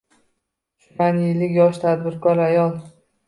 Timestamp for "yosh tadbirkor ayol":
1.57-2.75